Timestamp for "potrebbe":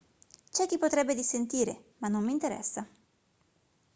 0.79-1.13